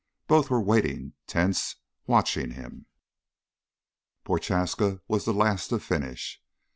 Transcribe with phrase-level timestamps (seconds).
[0.25, 1.75] Both were waiting, tense,
[2.07, 2.87] watching him.
[4.23, 6.41] Prochaska was the last to finish.